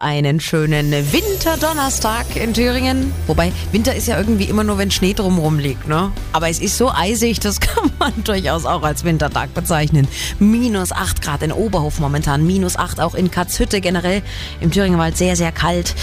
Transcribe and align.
Einen 0.00 0.38
schönen 0.38 0.92
Winterdonnerstag 0.92 2.36
in 2.36 2.54
Thüringen. 2.54 3.12
Wobei, 3.26 3.52
Winter 3.72 3.96
ist 3.96 4.06
ja 4.06 4.16
irgendwie 4.16 4.44
immer 4.44 4.62
nur, 4.62 4.78
wenn 4.78 4.92
Schnee 4.92 5.12
drumherum 5.12 5.58
liegt, 5.58 5.88
ne? 5.88 6.12
Aber 6.32 6.48
es 6.48 6.60
ist 6.60 6.78
so 6.78 6.92
eisig, 6.92 7.40
das 7.40 7.58
kann 7.60 7.90
man 7.98 8.12
durchaus 8.22 8.64
auch 8.64 8.84
als 8.84 9.02
Wintertag 9.02 9.54
bezeichnen. 9.54 10.06
Minus 10.38 10.92
8 10.92 11.20
Grad 11.20 11.42
in 11.42 11.50
Oberhof 11.50 11.98
momentan, 11.98 12.46
minus 12.46 12.76
8 12.76 13.00
auch 13.00 13.16
in 13.16 13.32
Katzhütte 13.32 13.80
generell. 13.80 14.22
Im 14.60 14.70
Thüringer 14.70 14.98
Wald 14.98 15.16
sehr, 15.16 15.34
sehr 15.34 15.50
kalt. 15.50 15.96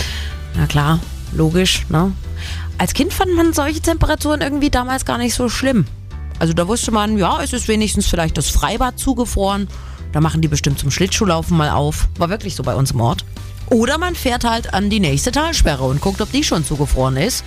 Na 0.57 0.66
klar, 0.66 1.00
logisch, 1.32 1.86
ne? 1.88 2.12
Als 2.77 2.93
Kind 2.93 3.14
fand 3.14 3.34
man 3.34 3.54
solche 3.54 3.80
Temperaturen 3.80 4.41
irgendwie 4.41 4.70
damals 4.70 5.05
gar 5.05 5.20
nicht 5.20 5.36
so 5.36 5.48
schlimm. 5.48 5.86
Also 6.38 6.52
da 6.52 6.68
wusste 6.68 6.91
man, 6.91 7.18
ja, 7.18 7.41
es 7.41 7.54
ist 7.54 7.70
wenigstens 7.70 8.07
vielleicht 8.07 8.38
das 8.38 8.50
Freibad 8.50 9.00
zugefroren. 9.00 9.70
Da 10.12 10.20
machen 10.20 10.41
die 10.41 10.50
bestimmt 10.50 10.80
zum 10.80 10.91
Schlittschuhlaufen 10.91 11.55
mal 11.55 11.70
auf. 11.70 12.09
War 12.18 12.30
wirklich 12.30 12.55
so 12.55 12.64
bei 12.64 12.75
uns 12.75 12.91
im 12.91 13.00
Ort. 13.00 13.23
Oder 13.70 13.97
man 13.97 14.16
fährt 14.16 14.43
halt 14.43 14.73
an 14.73 14.89
die 14.89 15.00
nächste 15.00 15.31
Talsperre 15.31 15.84
und 15.84 16.02
guckt, 16.02 16.21
ob 16.21 16.31
die 16.31 16.44
schon 16.44 16.63
zugefroren 16.63 17.17
ist. 17.17 17.44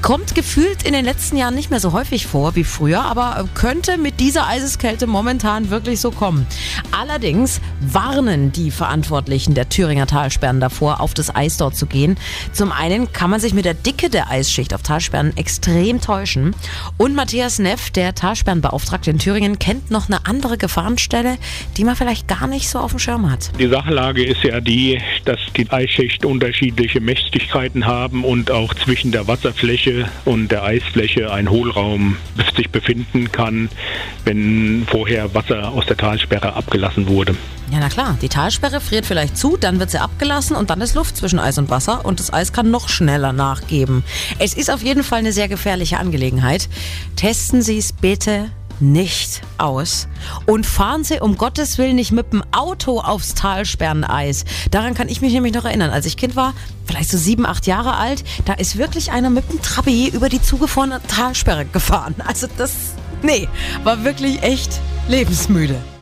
Kommt 0.00 0.34
gefühlt 0.34 0.82
in 0.82 0.92
den 0.92 1.04
letzten 1.04 1.36
Jahren 1.36 1.54
nicht 1.54 1.70
mehr 1.70 1.80
so 1.80 1.92
häufig 1.92 2.26
vor 2.26 2.56
wie 2.56 2.64
früher, 2.64 3.02
aber 3.02 3.48
könnte 3.54 3.98
mit 3.98 4.20
dieser 4.20 4.46
Eiseskälte 4.46 5.06
momentan 5.06 5.70
wirklich 5.70 6.00
so 6.00 6.10
kommen. 6.10 6.46
Allerdings 6.90 7.60
warnen 7.80 8.52
die 8.52 8.70
Verantwortlichen 8.70 9.54
der 9.54 9.68
Thüringer 9.68 10.06
Talsperren 10.06 10.60
davor, 10.60 11.00
auf 11.00 11.14
das 11.14 11.34
Eis 11.34 11.58
dort 11.58 11.76
zu 11.76 11.86
gehen. 11.86 12.16
Zum 12.52 12.72
einen 12.72 13.12
kann 13.12 13.30
man 13.30 13.40
sich 13.40 13.54
mit 13.54 13.64
der 13.64 13.74
Dicke 13.74 14.08
der 14.08 14.30
Eisschicht 14.30 14.74
auf 14.74 14.82
Talsperren 14.82 15.36
extrem 15.36 16.00
täuschen. 16.00 16.56
Und 16.96 17.14
Matthias 17.14 17.58
Neff, 17.58 17.90
der 17.90 18.14
Talsperrenbeauftragte 18.14 19.10
in 19.10 19.18
Thüringen, 19.18 19.58
kennt 19.58 19.90
noch 19.90 20.08
eine 20.08 20.26
andere 20.26 20.56
Gefahrenstelle, 20.56 21.36
die 21.76 21.84
man 21.84 21.96
vielleicht 21.96 22.28
gar 22.28 22.46
nicht 22.46 22.68
so 22.68 22.78
auf 22.78 22.92
dem 22.92 22.98
Schirm 22.98 23.30
hat. 23.30 23.50
Die 23.58 23.68
Sachlage 23.68 24.24
ist 24.24 24.42
ja 24.42 24.60
die, 24.60 25.00
dass 25.24 25.41
die 25.56 25.70
Eisschicht 25.70 26.24
unterschiedliche 26.24 27.00
Mächtigkeiten 27.00 27.86
haben 27.86 28.24
und 28.24 28.50
auch 28.50 28.74
zwischen 28.74 29.12
der 29.12 29.26
Wasserfläche 29.28 30.08
und 30.24 30.48
der 30.48 30.64
Eisfläche 30.64 31.32
ein 31.32 31.50
Hohlraum 31.50 32.16
sich 32.56 32.70
befinden 32.70 33.32
kann, 33.32 33.68
wenn 34.24 34.86
vorher 34.86 35.34
Wasser 35.34 35.70
aus 35.70 35.86
der 35.86 35.96
Talsperre 35.96 36.54
abgelassen 36.54 37.08
wurde. 37.08 37.34
Ja, 37.70 37.78
na 37.80 37.88
klar. 37.88 38.18
Die 38.20 38.28
Talsperre 38.28 38.80
friert 38.80 39.06
vielleicht 39.06 39.36
zu, 39.36 39.56
dann 39.56 39.80
wird 39.80 39.90
sie 39.90 39.98
abgelassen 39.98 40.56
und 40.56 40.70
dann 40.70 40.80
ist 40.80 40.94
Luft 40.94 41.16
zwischen 41.16 41.38
Eis 41.38 41.56
und 41.58 41.70
Wasser 41.70 42.04
und 42.04 42.20
das 42.20 42.32
Eis 42.32 42.52
kann 42.52 42.70
noch 42.70 42.88
schneller 42.88 43.32
nachgeben. 43.32 44.04
Es 44.38 44.54
ist 44.54 44.70
auf 44.70 44.82
jeden 44.82 45.02
Fall 45.02 45.20
eine 45.20 45.32
sehr 45.32 45.48
gefährliche 45.48 45.98
Angelegenheit. 45.98 46.68
Testen 47.16 47.62
Sie 47.62 47.78
es 47.78 47.92
bitte 47.92 48.50
nicht 48.80 49.42
aus 49.58 50.08
und 50.46 50.66
fahren 50.66 51.04
Sie 51.04 51.20
um 51.20 51.36
Gottes 51.36 51.78
Willen 51.78 51.96
nicht 51.96 52.12
mit 52.12 52.32
dem 52.32 52.42
Auto 52.52 53.00
aufs 53.00 53.34
Talsperreneis. 53.34 54.44
Daran 54.70 54.94
kann 54.94 55.08
ich 55.08 55.20
mich 55.20 55.32
nämlich 55.32 55.54
noch 55.54 55.64
erinnern. 55.64 55.90
Als 55.90 56.06
ich 56.06 56.16
Kind 56.16 56.36
war, 56.36 56.54
vielleicht 56.86 57.10
so 57.10 57.18
sieben, 57.18 57.46
acht 57.46 57.66
Jahre 57.66 57.96
alt, 57.96 58.24
da 58.44 58.54
ist 58.54 58.78
wirklich 58.78 59.12
einer 59.12 59.30
mit 59.30 59.50
dem 59.50 59.62
Trabi 59.62 60.08
über 60.08 60.28
die 60.28 60.42
zugefrorene 60.42 61.00
Talsperre 61.08 61.64
gefahren. 61.64 62.14
Also 62.26 62.46
das, 62.56 62.72
nee, 63.22 63.48
war 63.84 64.04
wirklich 64.04 64.42
echt 64.42 64.80
lebensmüde. 65.08 65.76